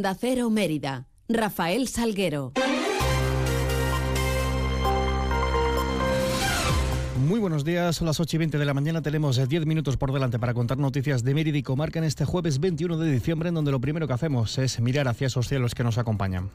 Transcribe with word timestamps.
Da 0.00 0.14
Cero 0.14 0.48
Mérida. 0.48 1.08
Rafael 1.28 1.86
Salguero. 1.86 2.52
Muy 7.28 7.38
buenos 7.38 7.66
días, 7.66 7.96
son 7.96 8.06
las 8.06 8.18
8 8.18 8.36
y 8.36 8.38
20 8.38 8.56
de 8.56 8.64
la 8.64 8.72
mañana. 8.72 9.02
Tenemos 9.02 9.36
10 9.46 9.66
minutos 9.66 9.98
por 9.98 10.10
delante 10.14 10.38
para 10.38 10.54
contar 10.54 10.78
noticias 10.78 11.22
de 11.22 11.34
Mérida 11.34 11.58
y 11.58 11.62
Comarca 11.62 11.98
en 11.98 12.06
este 12.06 12.24
jueves 12.24 12.60
21 12.60 12.96
de 12.96 13.12
diciembre, 13.12 13.50
en 13.50 13.56
donde 13.56 13.72
lo 13.72 13.80
primero 13.80 14.06
que 14.06 14.14
hacemos 14.14 14.56
es 14.56 14.80
mirar 14.80 15.06
hacia 15.06 15.26
esos 15.26 15.46
cielos 15.46 15.74
que 15.74 15.84
nos 15.84 15.98
acompañan. 15.98 16.48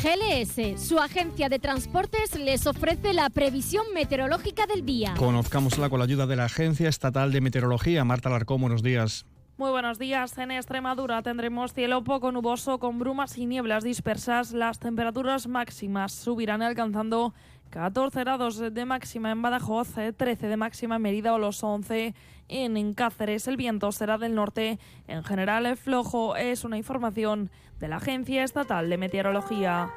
GLS, 0.00 0.80
su 0.80 1.00
agencia 1.00 1.48
de 1.48 1.58
transportes, 1.58 2.38
les 2.38 2.68
ofrece 2.68 3.12
la 3.14 3.28
previsión 3.30 3.84
meteorológica 3.92 4.68
del 4.68 4.86
día. 4.86 5.14
Conozcámosla 5.18 5.90
con 5.90 5.98
la 5.98 6.04
ayuda 6.04 6.28
de 6.28 6.36
la 6.36 6.44
Agencia 6.44 6.88
Estatal 6.88 7.32
de 7.32 7.40
Meteorología. 7.40 8.04
Marta 8.04 8.30
Larcón, 8.30 8.60
buenos 8.60 8.84
días. 8.84 9.26
Muy 9.60 9.72
buenos 9.72 9.98
días. 9.98 10.38
En 10.38 10.52
Extremadura 10.52 11.20
tendremos 11.20 11.74
cielo 11.74 12.02
poco 12.02 12.32
nuboso 12.32 12.78
con 12.78 12.98
brumas 12.98 13.36
y 13.36 13.44
nieblas 13.44 13.84
dispersas. 13.84 14.52
Las 14.52 14.78
temperaturas 14.78 15.48
máximas 15.48 16.12
subirán 16.12 16.62
alcanzando 16.62 17.34
14 17.68 18.20
grados 18.20 18.56
de 18.58 18.84
máxima 18.86 19.30
en 19.30 19.42
Badajoz, 19.42 19.96
13 20.16 20.46
de 20.46 20.56
máxima 20.56 20.96
en 20.96 21.02
Mérida 21.02 21.34
o 21.34 21.38
los 21.38 21.62
11 21.62 22.14
en 22.48 22.94
Cáceres. 22.94 23.48
El 23.48 23.58
viento 23.58 23.92
será 23.92 24.16
del 24.16 24.34
norte. 24.34 24.78
En 25.06 25.24
general, 25.24 25.66
el 25.66 25.76
flojo 25.76 26.36
es 26.36 26.64
una 26.64 26.78
información 26.78 27.50
de 27.80 27.88
la 27.88 27.96
Agencia 27.96 28.44
Estatal 28.44 28.88
de 28.88 28.96
Meteorología. 28.96 29.90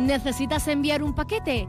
¿Necesitas 0.00 0.66
enviar 0.66 1.04
un 1.04 1.14
paquete? 1.14 1.68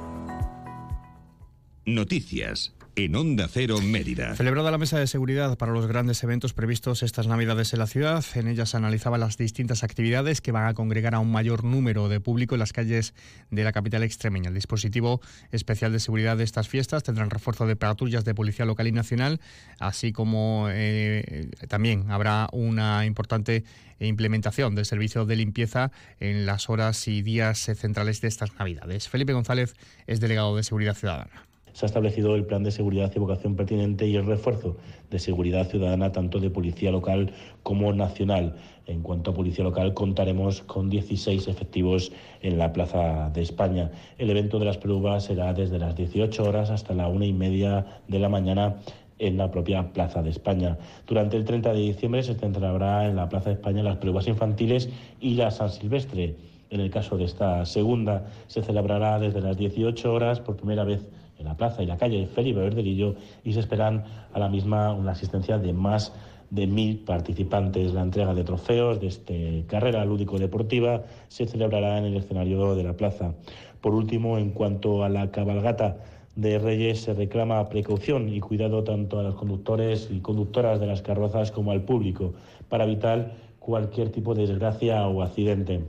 Noticias 1.85 2.73
en 2.95 3.15
Onda 3.15 3.47
Cero 3.47 3.79
Mérida. 3.81 4.35
Celebrada 4.35 4.69
la 4.69 4.77
mesa 4.77 4.99
de 4.99 5.07
seguridad 5.07 5.57
para 5.57 5.71
los 5.71 5.87
grandes 5.87 6.21
eventos 6.23 6.53
previstos 6.53 7.01
estas 7.01 7.25
Navidades 7.25 7.73
en 7.73 7.79
la 7.79 7.87
ciudad, 7.87 8.23
en 8.35 8.47
ella 8.47 8.67
se 8.67 8.77
analizaban 8.77 9.19
las 9.19 9.37
distintas 9.37 9.83
actividades 9.83 10.41
que 10.41 10.51
van 10.51 10.67
a 10.67 10.75
congregar 10.75 11.15
a 11.15 11.19
un 11.19 11.31
mayor 11.31 11.63
número 11.63 12.07
de 12.07 12.19
público 12.19 12.53
en 12.53 12.59
las 12.59 12.71
calles 12.71 13.15
de 13.49 13.63
la 13.63 13.71
capital 13.71 14.03
extremeña. 14.03 14.49
El 14.49 14.53
dispositivo 14.53 15.21
especial 15.51 15.91
de 15.91 15.99
seguridad 15.99 16.37
de 16.37 16.43
estas 16.43 16.67
fiestas 16.67 17.01
tendrá 17.01 17.25
refuerzo 17.25 17.65
de 17.65 17.75
patrullas 17.75 18.25
de 18.25 18.35
policía 18.35 18.65
local 18.65 18.85
y 18.85 18.91
nacional, 18.91 19.39
así 19.79 20.11
como 20.11 20.67
eh, 20.69 21.49
también 21.67 22.11
habrá 22.11 22.47
una 22.51 23.07
importante 23.07 23.63
implementación 23.99 24.75
del 24.75 24.85
servicio 24.85 25.25
de 25.25 25.35
limpieza 25.35 25.91
en 26.19 26.45
las 26.45 26.69
horas 26.69 27.07
y 27.07 27.23
días 27.23 27.57
centrales 27.59 28.21
de 28.21 28.27
estas 28.27 28.53
Navidades. 28.59 29.07
Felipe 29.07 29.33
González 29.33 29.75
es 30.05 30.19
delegado 30.19 30.55
de 30.55 30.63
Seguridad 30.63 30.95
Ciudadana 30.95 31.50
se 31.73 31.85
ha 31.85 31.87
establecido 31.87 32.35
el 32.35 32.45
plan 32.45 32.63
de 32.63 32.71
seguridad 32.71 33.11
y 33.15 33.19
vocación 33.19 33.55
pertinente 33.55 34.07
y 34.07 34.15
el 34.15 34.25
refuerzo 34.25 34.77
de 35.09 35.19
seguridad 35.19 35.67
ciudadana 35.67 36.11
tanto 36.11 36.39
de 36.39 36.49
policía 36.49 36.91
local 36.91 37.31
como 37.63 37.93
nacional. 37.93 38.55
En 38.87 39.01
cuanto 39.01 39.31
a 39.31 39.33
policía 39.33 39.63
local, 39.63 39.93
contaremos 39.93 40.61
con 40.63 40.89
16 40.89 41.47
efectivos 41.47 42.11
en 42.41 42.57
la 42.57 42.73
Plaza 42.73 43.29
de 43.29 43.41
España. 43.41 43.91
El 44.17 44.29
evento 44.29 44.59
de 44.59 44.65
las 44.65 44.77
pruebas 44.77 45.25
será 45.25 45.53
desde 45.53 45.79
las 45.79 45.95
18 45.95 46.43
horas 46.43 46.69
hasta 46.69 46.93
la 46.93 47.07
una 47.07 47.25
y 47.25 47.33
media 47.33 48.01
de 48.07 48.19
la 48.19 48.29
mañana 48.29 48.77
en 49.19 49.37
la 49.37 49.51
propia 49.51 49.93
Plaza 49.93 50.23
de 50.23 50.31
España. 50.31 50.77
Durante 51.07 51.37
el 51.37 51.45
30 51.45 51.73
de 51.73 51.79
diciembre 51.79 52.23
se 52.23 52.33
centrará 52.33 53.07
en 53.07 53.15
la 53.15 53.29
Plaza 53.29 53.49
de 53.49 53.55
España 53.55 53.83
las 53.83 53.97
pruebas 53.97 54.27
infantiles 54.27 54.89
y 55.19 55.35
la 55.35 55.51
San 55.51 55.69
Silvestre. 55.69 56.35
En 56.71 56.79
el 56.79 56.89
caso 56.89 57.17
de 57.17 57.25
esta 57.25 57.65
segunda, 57.65 58.25
se 58.47 58.63
celebrará 58.63 59.19
desde 59.19 59.41
las 59.41 59.57
18 59.57 60.11
horas 60.11 60.39
por 60.39 60.55
primera 60.55 60.83
vez 60.83 61.07
en 61.41 61.47
la 61.47 61.57
plaza 61.57 61.83
y 61.83 61.85
la 61.85 61.97
calle 61.97 62.27
Felipe 62.27 62.59
Verdelillo 62.59 63.15
y 63.43 63.53
se 63.53 63.59
esperan 63.59 64.05
a 64.33 64.39
la 64.39 64.47
misma 64.47 64.93
una 64.93 65.11
asistencia 65.11 65.57
de 65.57 65.73
más 65.73 66.13
de 66.49 66.67
mil 66.67 66.99
participantes. 66.99 67.93
La 67.93 68.01
entrega 68.01 68.33
de 68.33 68.43
trofeos 68.43 68.99
de 68.99 69.07
esta 69.07 69.33
carrera 69.67 70.05
lúdico-deportiva 70.05 71.03
se 71.27 71.47
celebrará 71.47 71.97
en 71.97 72.05
el 72.05 72.15
escenario 72.17 72.75
de 72.75 72.83
la 72.83 72.93
plaza. 72.93 73.33
Por 73.81 73.95
último, 73.95 74.37
en 74.37 74.51
cuanto 74.51 75.03
a 75.03 75.09
la 75.09 75.31
cabalgata 75.31 75.97
de 76.35 76.59
Reyes, 76.59 77.01
se 77.01 77.13
reclama 77.13 77.67
precaución 77.67 78.29
y 78.29 78.39
cuidado 78.39 78.83
tanto 78.83 79.19
a 79.19 79.23
los 79.23 79.35
conductores 79.35 80.09
y 80.11 80.19
conductoras 80.19 80.79
de 80.79 80.87
las 80.87 81.01
carrozas 81.01 81.51
como 81.51 81.71
al 81.71 81.81
público 81.81 82.33
para 82.69 82.83
evitar 82.85 83.33
cualquier 83.59 84.11
tipo 84.11 84.33
de 84.33 84.47
desgracia 84.47 85.07
o 85.07 85.21
accidente. 85.21 85.83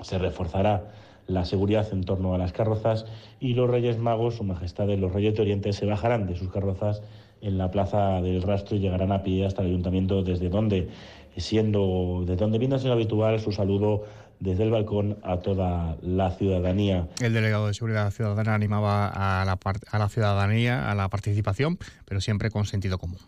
Se 0.00 0.18
reforzará 0.18 0.92
la 1.26 1.44
seguridad 1.44 1.86
en 1.92 2.04
torno 2.04 2.34
a 2.34 2.38
las 2.38 2.52
carrozas 2.52 3.06
y 3.40 3.54
los 3.54 3.68
Reyes 3.70 3.98
Magos, 3.98 4.36
Su 4.36 4.44
Majestad 4.44 4.86
de 4.86 4.96
los 4.96 5.12
Reyes 5.12 5.34
de 5.34 5.42
Oriente, 5.42 5.72
se 5.72 5.86
bajarán 5.86 6.26
de 6.26 6.36
sus 6.36 6.50
carrozas 6.50 7.02
en 7.40 7.58
la 7.58 7.70
Plaza 7.70 8.20
del 8.22 8.42
Rastro 8.42 8.76
y 8.76 8.80
llegarán 8.80 9.12
a 9.12 9.22
pie 9.22 9.46
hasta 9.46 9.62
el 9.62 9.68
Ayuntamiento, 9.68 10.22
desde 10.22 10.48
donde, 10.48 10.88
siendo 11.36 12.24
de 12.26 12.36
donde 12.36 12.58
viene 12.58 12.76
a 12.76 12.78
ser 12.78 12.92
habitual 12.92 13.40
su 13.40 13.52
saludo 13.52 14.04
desde 14.40 14.64
el 14.64 14.70
balcón 14.70 15.18
a 15.22 15.38
toda 15.38 15.96
la 16.02 16.30
ciudadanía. 16.32 17.08
El 17.20 17.32
delegado 17.32 17.66
de 17.66 17.74
Seguridad 17.74 18.10
Ciudadana 18.10 18.54
animaba 18.54 19.08
a 19.08 19.44
la, 19.44 19.58
a 19.90 19.98
la 19.98 20.08
ciudadanía 20.08 20.90
a 20.90 20.94
la 20.94 21.08
participación, 21.08 21.78
pero 22.04 22.20
siempre 22.20 22.50
con 22.50 22.66
sentido 22.66 22.98
común. 22.98 23.18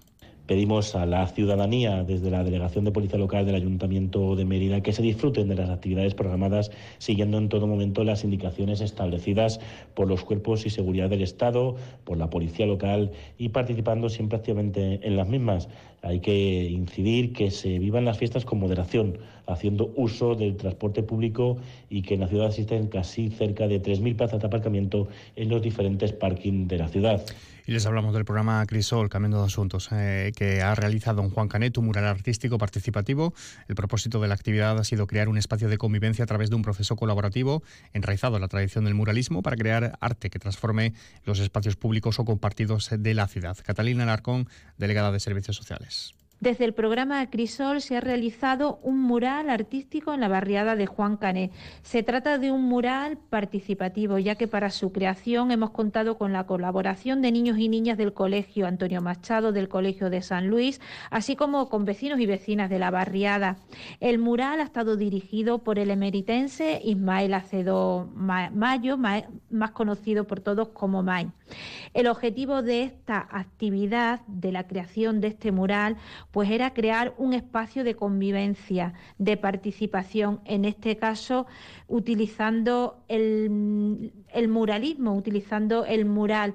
Pedimos 0.46 0.94
a 0.94 1.06
la 1.06 1.26
ciudadanía, 1.26 2.04
desde 2.04 2.30
la 2.30 2.44
Delegación 2.44 2.84
de 2.84 2.92
Policía 2.92 3.18
Local 3.18 3.44
del 3.46 3.56
Ayuntamiento 3.56 4.36
de 4.36 4.44
Mérida, 4.44 4.80
que 4.80 4.92
se 4.92 5.02
disfruten 5.02 5.48
de 5.48 5.56
las 5.56 5.70
actividades 5.70 6.14
programadas 6.14 6.70
siguiendo 6.98 7.38
en 7.38 7.48
todo 7.48 7.66
momento 7.66 8.04
las 8.04 8.22
indicaciones 8.22 8.80
establecidas 8.80 9.58
por 9.94 10.06
los 10.06 10.22
cuerpos 10.22 10.64
y 10.64 10.70
seguridad 10.70 11.10
del 11.10 11.22
Estado, 11.22 11.74
por 12.04 12.16
la 12.16 12.30
Policía 12.30 12.64
Local 12.64 13.10
y 13.38 13.48
participando 13.48 14.08
siempre 14.08 14.38
activamente 14.38 15.00
en 15.02 15.16
las 15.16 15.26
mismas. 15.26 15.68
Hay 16.02 16.20
que 16.20 16.70
incidir 16.70 17.32
que 17.32 17.50
se 17.50 17.80
vivan 17.80 18.04
las 18.04 18.18
fiestas 18.18 18.44
con 18.44 18.60
moderación, 18.60 19.18
haciendo 19.46 19.92
uso 19.96 20.36
del 20.36 20.56
transporte 20.56 21.02
público 21.02 21.56
y 21.90 22.02
que 22.02 22.14
en 22.14 22.20
la 22.20 22.28
ciudad 22.28 22.46
existen 22.46 22.86
casi 22.86 23.30
cerca 23.30 23.66
de 23.66 23.82
3.000 23.82 24.14
plazas 24.14 24.40
de 24.40 24.46
aparcamiento 24.46 25.08
en 25.34 25.48
los 25.48 25.60
diferentes 25.60 26.12
parkings 26.12 26.68
de 26.68 26.78
la 26.78 26.86
ciudad. 26.86 27.24
Y 27.68 27.72
les 27.72 27.84
hablamos 27.84 28.14
del 28.14 28.24
programa 28.24 28.64
Crisol, 28.64 29.08
cambiando 29.08 29.40
de 29.40 29.46
asuntos, 29.46 29.88
eh, 29.90 30.30
que 30.36 30.62
ha 30.62 30.76
realizado 30.76 31.20
don 31.20 31.30
Juan 31.30 31.48
Canet, 31.48 31.76
un 31.78 31.86
mural 31.86 32.04
artístico 32.04 32.58
participativo. 32.58 33.34
El 33.66 33.74
propósito 33.74 34.20
de 34.20 34.28
la 34.28 34.34
actividad 34.34 34.78
ha 34.78 34.84
sido 34.84 35.08
crear 35.08 35.28
un 35.28 35.36
espacio 35.36 35.68
de 35.68 35.76
convivencia 35.76 36.22
a 36.22 36.26
través 36.28 36.48
de 36.48 36.54
un 36.54 36.62
proceso 36.62 36.94
colaborativo 36.94 37.64
enraizado 37.92 38.36
en 38.36 38.42
la 38.42 38.48
tradición 38.48 38.84
del 38.84 38.94
muralismo 38.94 39.42
para 39.42 39.56
crear 39.56 39.98
arte 40.00 40.30
que 40.30 40.38
transforme 40.38 40.94
los 41.24 41.40
espacios 41.40 41.74
públicos 41.74 42.20
o 42.20 42.24
compartidos 42.24 42.88
de 42.96 43.14
la 43.14 43.26
ciudad. 43.26 43.56
Catalina 43.64 44.04
Alarcón, 44.04 44.48
delegada 44.78 45.10
de 45.10 45.18
Servicios 45.18 45.56
Sociales. 45.56 46.14
Desde 46.38 46.66
el 46.66 46.74
programa 46.74 47.30
Crisol 47.30 47.80
se 47.80 47.96
ha 47.96 48.00
realizado 48.00 48.78
un 48.82 49.00
mural 49.00 49.48
artístico 49.48 50.12
en 50.12 50.20
la 50.20 50.28
barriada 50.28 50.76
de 50.76 50.84
Juan 50.84 51.16
Cané. 51.16 51.50
Se 51.82 52.02
trata 52.02 52.36
de 52.36 52.52
un 52.52 52.64
mural 52.64 53.16
participativo, 53.16 54.18
ya 54.18 54.34
que 54.34 54.46
para 54.46 54.68
su 54.68 54.92
creación 54.92 55.50
hemos 55.50 55.70
contado 55.70 56.18
con 56.18 56.34
la 56.34 56.44
colaboración 56.44 57.22
de 57.22 57.32
niños 57.32 57.58
y 57.58 57.70
niñas 57.70 57.96
del 57.96 58.12
Colegio 58.12 58.66
Antonio 58.66 59.00
Machado, 59.00 59.52
del 59.52 59.70
Colegio 59.70 60.10
de 60.10 60.20
San 60.20 60.48
Luis, 60.48 60.78
así 61.10 61.36
como 61.36 61.70
con 61.70 61.86
vecinos 61.86 62.20
y 62.20 62.26
vecinas 62.26 62.68
de 62.68 62.80
la 62.80 62.90
barriada. 62.90 63.56
El 64.00 64.18
mural 64.18 64.60
ha 64.60 64.64
estado 64.64 64.96
dirigido 64.96 65.60
por 65.60 65.78
el 65.78 65.90
emeritense 65.90 66.82
Ismael 66.84 67.32
Acedo 67.32 68.10
Mayo, 68.14 68.98
más 69.56 69.72
conocido 69.72 70.26
por 70.26 70.40
todos 70.40 70.68
como 70.68 71.02
May. 71.02 71.28
El 71.94 72.06
objetivo 72.06 72.62
de 72.62 72.82
esta 72.82 73.26
actividad, 73.30 74.20
de 74.26 74.52
la 74.52 74.66
creación 74.66 75.20
de 75.20 75.28
este 75.28 75.52
mural, 75.52 75.96
pues 76.30 76.50
era 76.50 76.74
crear 76.74 77.14
un 77.18 77.32
espacio 77.32 77.82
de 77.84 77.94
convivencia, 77.94 78.94
de 79.18 79.36
participación, 79.36 80.40
en 80.44 80.64
este 80.64 80.96
caso 80.96 81.46
utilizando 81.88 83.04
el 83.08 83.50
muralismo, 84.48 85.16
utilizando 85.16 85.84
el 85.84 86.04
mural. 86.04 86.54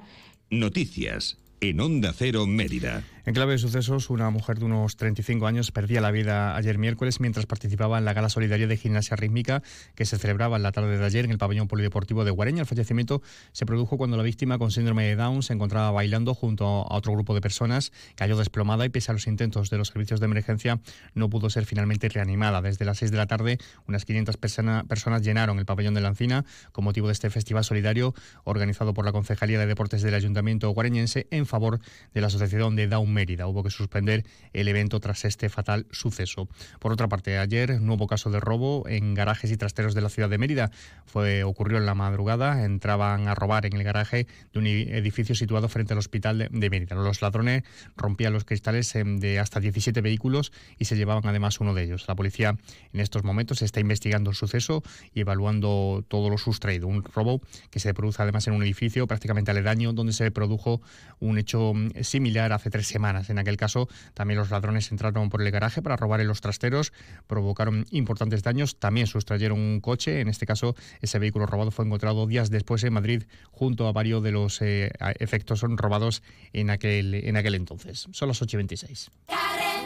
Noticias 0.49 1.37
en 1.61 1.79
Onda 1.79 2.13
Cero 2.13 2.45
Mérida. 2.47 3.03
En 3.23 3.35
clave 3.35 3.51
de 3.51 3.59
sucesos, 3.59 4.09
una 4.09 4.31
mujer 4.31 4.57
de 4.57 4.65
unos 4.65 4.95
35 4.95 5.45
años 5.45 5.71
perdía 5.71 6.01
la 6.01 6.09
vida 6.09 6.55
ayer 6.55 6.79
miércoles 6.79 7.19
mientras 7.19 7.45
participaba 7.45 7.99
en 7.99 8.05
la 8.05 8.13
gala 8.13 8.29
solidaria 8.29 8.65
de 8.65 8.77
gimnasia 8.77 9.15
rítmica 9.15 9.61
que 9.93 10.05
se 10.05 10.17
celebraba 10.17 10.57
en 10.57 10.63
la 10.63 10.71
tarde 10.71 10.97
de 10.97 11.05
ayer 11.05 11.25
en 11.25 11.31
el 11.31 11.37
pabellón 11.37 11.67
polideportivo 11.67 12.25
de 12.25 12.31
Guareña. 12.31 12.61
El 12.61 12.65
fallecimiento 12.65 13.21
se 13.51 13.67
produjo 13.67 13.97
cuando 13.97 14.17
la 14.17 14.23
víctima 14.23 14.57
con 14.57 14.71
síndrome 14.71 15.05
de 15.05 15.15
Down 15.15 15.43
se 15.43 15.53
encontraba 15.53 15.91
bailando 15.91 16.33
junto 16.33 16.65
a 16.65 16.95
otro 16.95 17.13
grupo 17.13 17.35
de 17.35 17.41
personas, 17.41 17.91
cayó 18.15 18.35
desplomada 18.37 18.85
y 18.85 18.89
pese 18.89 19.11
a 19.11 19.13
los 19.13 19.27
intentos 19.27 19.69
de 19.69 19.77
los 19.77 19.89
servicios 19.89 20.19
de 20.19 20.25
emergencia 20.25 20.79
no 21.13 21.29
pudo 21.29 21.51
ser 21.51 21.65
finalmente 21.65 22.09
reanimada. 22.09 22.63
Desde 22.63 22.85
las 22.85 22.97
6 22.97 23.11
de 23.11 23.17
la 23.17 23.27
tarde, 23.27 23.59
unas 23.87 24.03
500 24.03 24.37
personas 24.37 25.21
llenaron 25.21 25.59
el 25.59 25.67
pabellón 25.67 25.93
de 25.93 26.01
la 26.01 26.07
Encina 26.07 26.43
con 26.71 26.85
motivo 26.85 27.05
de 27.05 27.13
este 27.13 27.29
festival 27.29 27.63
solidario 27.63 28.15
organizado 28.45 28.95
por 28.95 29.05
la 29.05 29.11
Concejalía 29.11 29.59
de 29.59 29.67
Deportes 29.67 30.01
del 30.01 30.15
Ayuntamiento 30.15 30.71
guareñense 30.71 31.27
en 31.29 31.45
favor 31.45 31.79
de 32.15 32.21
la 32.21 32.27
Asociación 32.27 32.75
de 32.75 32.87
Down 32.87 33.10
Mérida. 33.11 33.47
Hubo 33.47 33.63
que 33.63 33.69
suspender 33.69 34.25
el 34.53 34.67
evento 34.67 34.99
tras 34.99 35.25
este 35.25 35.49
fatal 35.49 35.87
suceso. 35.91 36.47
Por 36.79 36.91
otra 36.91 37.07
parte, 37.07 37.37
ayer 37.37 37.81
nuevo 37.81 38.07
caso 38.07 38.29
de 38.29 38.39
robo 38.39 38.87
en 38.87 39.13
garajes 39.13 39.51
y 39.51 39.57
trasteros 39.57 39.93
de 39.93 40.01
la 40.01 40.09
ciudad 40.09 40.29
de 40.29 40.37
Mérida. 40.37 40.71
Fue 41.05 41.43
ocurrió 41.43 41.77
en 41.77 41.85
la 41.85 41.95
madrugada. 41.95 42.63
Entraban 42.65 43.27
a 43.27 43.35
robar 43.35 43.65
en 43.65 43.73
el 43.73 43.83
garaje 43.83 44.27
de 44.53 44.59
un 44.59 44.67
edificio 44.67 45.35
situado 45.35 45.69
frente 45.69 45.93
al 45.93 45.99
hospital 45.99 46.37
de, 46.37 46.49
de 46.51 46.69
Mérida. 46.69 46.95
Los 46.95 47.21
ladrones 47.21 47.63
rompían 47.95 48.33
los 48.33 48.45
cristales 48.45 48.95
em, 48.95 49.19
de 49.19 49.39
hasta 49.39 49.59
17 49.59 50.01
vehículos 50.01 50.51
y 50.77 50.85
se 50.85 50.95
llevaban 50.95 51.25
además 51.25 51.59
uno 51.59 51.73
de 51.73 51.83
ellos. 51.83 52.05
La 52.07 52.15
policía 52.15 52.57
en 52.93 52.99
estos 52.99 53.23
momentos 53.23 53.61
está 53.61 53.79
investigando 53.79 54.29
el 54.29 54.35
suceso 54.35 54.83
y 55.13 55.21
evaluando 55.21 56.03
todo 56.07 56.29
lo 56.29 56.37
sustraído. 56.37 56.87
Un 56.87 57.03
robo 57.03 57.41
que 57.69 57.79
se 57.79 57.93
produce 57.93 58.21
además 58.21 58.47
en 58.47 58.53
un 58.53 58.63
edificio 58.63 59.07
prácticamente 59.07 59.51
aledaño 59.51 59.93
donde 59.93 60.13
se 60.13 60.31
produjo 60.31 60.81
un 61.19 61.37
hecho 61.37 61.73
mm, 61.73 62.01
similar 62.01 62.53
hace 62.53 62.69
tres 62.69 62.87
semanas. 62.87 63.00
En 63.01 63.39
aquel 63.39 63.57
caso, 63.57 63.89
también 64.13 64.39
los 64.39 64.51
ladrones 64.51 64.91
entraron 64.91 65.29
por 65.29 65.41
el 65.41 65.49
garaje 65.49 65.81
para 65.81 65.95
robar 65.95 66.21
en 66.21 66.27
los 66.27 66.39
trasteros, 66.39 66.93
provocaron 67.27 67.85
importantes 67.91 68.43
daños, 68.43 68.77
también 68.77 69.07
sustrayeron 69.07 69.59
un 69.59 69.81
coche. 69.81 70.21
En 70.21 70.27
este 70.27 70.45
caso, 70.45 70.75
ese 71.01 71.17
vehículo 71.17 71.47
robado 71.47 71.71
fue 71.71 71.85
encontrado 71.85 72.27
días 72.27 72.51
después 72.51 72.83
en 72.83 72.93
Madrid 72.93 73.23
junto 73.51 73.87
a 73.87 73.91
varios 73.91 74.21
de 74.21 74.31
los 74.31 74.61
eh, 74.61 74.91
efectos 75.19 75.61
robados 75.61 76.21
en 76.53 76.69
aquel, 76.69 77.15
en 77.15 77.37
aquel 77.37 77.55
entonces. 77.55 78.07
Son 78.11 78.27
las 78.27 78.41
8 78.41 78.55
y 78.55 78.57
26. 78.57 79.11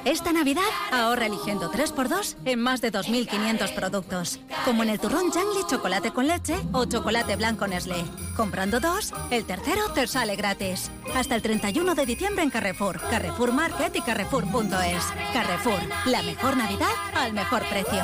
Esta 0.06 0.32
Navidad 0.32 0.62
ahorra 0.92 1.26
eligiendo 1.26 1.72
3x2 1.72 2.36
en 2.46 2.60
más 2.60 2.80
de 2.80 2.92
2.500 2.92 3.74
productos. 3.74 4.40
Como 4.64 4.84
en 4.84 4.90
el 4.90 5.00
turrón 5.00 5.32
Jangli 5.32 5.66
chocolate 5.68 6.12
con 6.12 6.28
leche 6.28 6.56
o 6.74 6.86
chocolate 6.86 7.36
blanco 7.36 7.66
Nestlé. 7.66 8.06
Comprando 8.38 8.80
dos, 8.80 9.14
el 9.32 9.46
tercero 9.46 9.90
te 9.96 10.06
sale 10.06 10.36
gratis. 10.36 10.92
Hasta 11.16 11.34
el 11.34 11.42
31 11.42 11.96
de 11.96 12.06
diciembre 12.06 12.44
en 12.44 12.52
Carrefour, 12.52 13.02
Carrefour 13.10 13.52
Market 13.52 13.96
y 13.96 14.02
Carrefour.es. 14.02 15.06
Carrefour, 15.34 15.80
la 16.06 16.22
mejor 16.22 16.56
Navidad 16.56 16.94
al 17.16 17.34
mejor 17.34 17.68
precio. 17.68 18.04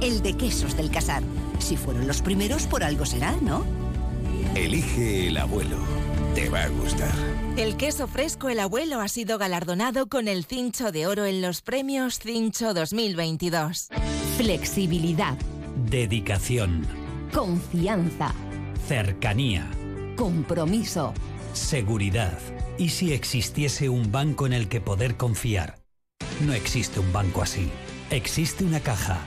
el 0.00 0.22
de 0.22 0.34
Quesos 0.34 0.76
del 0.76 0.90
Casar. 0.90 1.22
Si 1.58 1.76
fueron 1.76 2.06
los 2.06 2.22
primeros, 2.22 2.66
por 2.66 2.84
algo 2.84 3.06
será, 3.06 3.36
¿no? 3.40 3.64
Elige 4.54 5.28
el 5.28 5.36
abuelo. 5.36 5.76
Te 6.34 6.48
va 6.48 6.64
a 6.64 6.68
gustar. 6.68 7.12
El 7.56 7.76
queso 7.76 8.06
fresco 8.06 8.50
El 8.50 8.60
Abuelo 8.60 9.00
ha 9.00 9.08
sido 9.08 9.38
galardonado 9.38 10.08
con 10.08 10.28
el 10.28 10.44
Cincho 10.44 10.92
de 10.92 11.06
Oro 11.06 11.24
en 11.24 11.40
los 11.40 11.62
premios 11.62 12.18
Cincho 12.18 12.74
2022. 12.74 13.88
Flexibilidad. 14.36 15.36
Dedicación. 15.88 16.86
Confianza. 17.32 18.34
Cercanía. 18.86 19.66
Compromiso. 20.16 21.14
Seguridad. 21.54 22.38
¿Y 22.78 22.90
si 22.90 23.14
existiese 23.14 23.88
un 23.88 24.12
banco 24.12 24.46
en 24.46 24.52
el 24.52 24.68
que 24.68 24.82
poder 24.82 25.16
confiar? 25.16 25.78
No 26.40 26.52
existe 26.52 27.00
un 27.00 27.12
banco 27.12 27.40
así. 27.40 27.70
Existe 28.10 28.64
una 28.64 28.80
caja. 28.80 29.26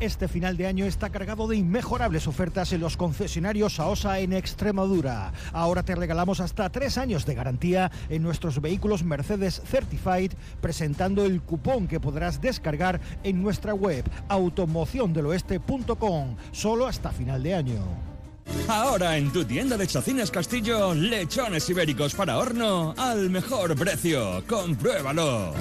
Este 0.00 0.26
final 0.28 0.56
de 0.56 0.66
año 0.66 0.86
está 0.86 1.10
cargado 1.10 1.46
de 1.46 1.56
inmejorables 1.56 2.26
ofertas 2.26 2.72
en 2.72 2.80
los 2.80 2.96
concesionarios 2.96 3.78
AOSA 3.78 4.20
en 4.20 4.32
Extremadura. 4.32 5.34
Ahora 5.52 5.82
te 5.82 5.94
regalamos 5.94 6.40
hasta 6.40 6.70
tres 6.70 6.96
años 6.96 7.26
de 7.26 7.34
garantía 7.34 7.92
en 8.08 8.22
nuestros 8.22 8.62
vehículos 8.62 9.04
Mercedes 9.04 9.60
Certified, 9.66 10.32
presentando 10.62 11.26
el 11.26 11.42
cupón 11.42 11.86
que 11.86 12.00
podrás 12.00 12.40
descargar 12.40 12.98
en 13.24 13.42
nuestra 13.42 13.74
web 13.74 14.10
automociondeloeste.com, 14.28 16.36
solo 16.50 16.86
hasta 16.86 17.10
final 17.10 17.42
de 17.42 17.54
año. 17.54 17.84
Ahora 18.68 19.18
en 19.18 19.30
tu 19.30 19.44
tienda 19.44 19.76
de 19.76 19.86
Chacinas 19.86 20.30
Castillo, 20.30 20.94
lechones 20.94 21.68
ibéricos 21.68 22.14
para 22.14 22.38
horno 22.38 22.94
al 22.96 23.28
mejor 23.28 23.76
precio. 23.76 24.42
Compruébalo. 24.48 25.52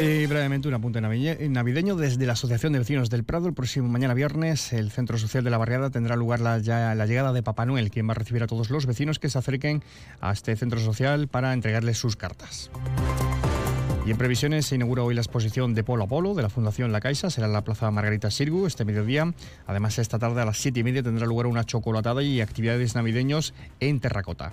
Y 0.00 0.26
brevemente 0.26 0.68
un 0.68 0.74
apunte 0.74 1.00
navideño 1.00 1.96
desde 1.96 2.24
la 2.24 2.34
Asociación 2.34 2.72
de 2.72 2.78
Vecinos 2.78 3.10
del 3.10 3.24
Prado. 3.24 3.48
El 3.48 3.54
próximo 3.54 3.88
mañana 3.88 4.14
viernes 4.14 4.72
el 4.72 4.92
Centro 4.92 5.18
Social 5.18 5.42
de 5.42 5.50
la 5.50 5.58
Barriada 5.58 5.90
tendrá 5.90 6.14
lugar 6.14 6.38
la, 6.38 6.58
ya, 6.58 6.94
la 6.94 7.06
llegada 7.06 7.32
de 7.32 7.42
Papá 7.42 7.66
Noel, 7.66 7.90
quien 7.90 8.06
va 8.06 8.12
a 8.12 8.14
recibir 8.14 8.44
a 8.44 8.46
todos 8.46 8.70
los 8.70 8.86
vecinos 8.86 9.18
que 9.18 9.28
se 9.28 9.38
acerquen 9.38 9.82
a 10.20 10.30
este 10.32 10.54
centro 10.54 10.78
social 10.78 11.26
para 11.26 11.52
entregarles 11.52 11.98
sus 11.98 12.14
cartas. 12.14 12.70
Y 14.06 14.10
en 14.12 14.16
previsiones 14.16 14.66
se 14.66 14.76
inaugura 14.76 15.02
hoy 15.02 15.14
la 15.14 15.20
exposición 15.20 15.74
de 15.74 15.82
Polo 15.82 16.04
a 16.04 16.06
Polo 16.06 16.34
de 16.34 16.42
la 16.42 16.48
Fundación 16.48 16.92
La 16.92 17.00
Caixa. 17.00 17.28
Será 17.28 17.48
en 17.48 17.52
la 17.52 17.64
Plaza 17.64 17.90
Margarita 17.90 18.30
Sirgu 18.30 18.66
este 18.66 18.84
mediodía. 18.84 19.34
Además, 19.66 19.98
esta 19.98 20.18
tarde 20.18 20.40
a 20.40 20.44
las 20.44 20.58
siete 20.58 20.80
y 20.80 20.84
media 20.84 21.02
tendrá 21.02 21.26
lugar 21.26 21.46
una 21.46 21.64
chocolatada 21.64 22.22
y 22.22 22.40
actividades 22.40 22.94
navideños 22.94 23.52
en 23.80 24.00
terracota. 24.00 24.52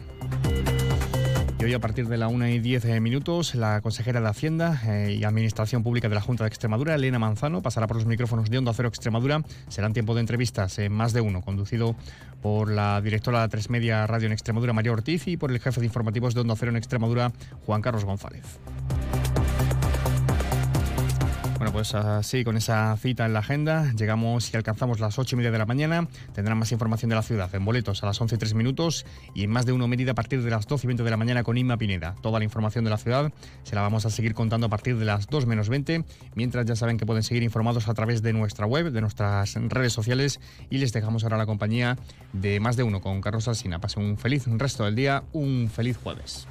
Y 1.65 1.69
hoy 1.69 1.73
a 1.73 1.79
partir 1.79 2.07
de 2.07 2.17
la 2.17 2.27
1 2.27 2.47
y 2.49 2.59
10 2.59 3.01
minutos, 3.01 3.55
la 3.55 3.81
consejera 3.81 4.21
de 4.21 4.27
Hacienda 4.27 4.79
eh, 4.85 5.17
y 5.19 5.23
Administración 5.23 5.81
Pública 5.81 6.07
de 6.07 6.13
la 6.13 6.21
Junta 6.21 6.43
de 6.43 6.49
Extremadura, 6.49 6.93
Elena 6.93 7.17
Manzano, 7.17 7.63
pasará 7.63 7.87
por 7.87 7.97
los 7.97 8.05
micrófonos 8.05 8.51
de 8.51 8.59
Onda 8.59 8.71
Cero 8.71 8.87
Extremadura. 8.87 9.41
Serán 9.67 9.91
tiempo 9.91 10.13
de 10.13 10.21
entrevistas, 10.21 10.77
en 10.77 10.93
más 10.93 11.11
de 11.11 11.21
uno, 11.21 11.41
conducido 11.41 11.95
por 12.39 12.69
la 12.69 13.01
directora 13.01 13.41
de 13.41 13.47
Tres 13.47 13.71
Media 13.71 14.05
Radio 14.05 14.27
en 14.27 14.33
Extremadura, 14.33 14.73
María 14.73 14.91
Ortiz, 14.91 15.27
y 15.27 15.37
por 15.37 15.49
el 15.49 15.59
jefe 15.59 15.79
de 15.79 15.87
informativos 15.87 16.35
de 16.35 16.41
Onda 16.41 16.55
Cero 16.55 16.69
en 16.69 16.77
Extremadura, 16.77 17.31
Juan 17.65 17.81
Carlos 17.81 18.05
González. 18.05 18.59
Pues 21.75 21.93
así, 21.93 22.45
con 22.45 22.55
esa 22.55 22.95
cita 22.95 23.25
en 23.25 23.33
la 23.33 23.39
agenda, 23.39 23.91
llegamos 23.97 24.53
y 24.53 24.55
alcanzamos 24.55 25.01
las 25.01 25.19
ocho 25.19 25.35
y 25.35 25.39
media 25.39 25.51
de 25.51 25.57
la 25.57 25.65
mañana. 25.65 26.07
Tendrán 26.33 26.57
más 26.57 26.71
información 26.71 27.09
de 27.09 27.17
la 27.17 27.21
ciudad 27.21 27.53
en 27.53 27.65
boletos 27.65 28.01
a 28.01 28.05
las 28.05 28.21
11 28.21 28.35
y 28.35 28.37
3 28.37 28.53
minutos 28.53 29.05
y 29.33 29.43
en 29.43 29.49
más 29.49 29.65
de 29.65 29.73
uno 29.73 29.85
medida 29.85 30.13
a 30.13 30.15
partir 30.15 30.41
de 30.41 30.49
las 30.49 30.67
12 30.67 30.85
y 30.85 30.87
20 30.87 31.03
de 31.03 31.09
la 31.09 31.17
mañana 31.17 31.43
con 31.43 31.57
Inma 31.57 31.75
Pineda. 31.75 32.15
Toda 32.21 32.39
la 32.39 32.45
información 32.45 32.85
de 32.85 32.91
la 32.91 32.97
ciudad 32.97 33.29
se 33.63 33.75
la 33.75 33.81
vamos 33.81 34.05
a 34.05 34.09
seguir 34.09 34.33
contando 34.33 34.67
a 34.67 34.69
partir 34.69 34.97
de 34.97 35.03
las 35.03 35.27
2 35.27 35.47
menos 35.47 35.67
20, 35.67 36.05
mientras 36.33 36.65
ya 36.65 36.77
saben 36.77 36.95
que 36.95 37.05
pueden 37.05 37.23
seguir 37.23 37.43
informados 37.43 37.89
a 37.89 37.93
través 37.93 38.21
de 38.21 38.31
nuestra 38.31 38.65
web, 38.65 38.91
de 38.91 39.01
nuestras 39.01 39.55
redes 39.55 39.91
sociales 39.91 40.39
y 40.69 40.77
les 40.77 40.93
dejamos 40.93 41.25
ahora 41.25 41.35
la 41.35 41.45
compañía 41.45 41.97
de 42.31 42.61
más 42.61 42.77
de 42.77 42.83
uno 42.83 43.01
con 43.01 43.19
Carlos 43.19 43.49
Alsina. 43.49 43.79
Pasen 43.79 44.01
un 44.01 44.17
feliz 44.17 44.45
resto 44.47 44.85
del 44.85 44.95
día, 44.95 45.23
un 45.33 45.69
feliz 45.69 45.97
jueves. 45.97 46.47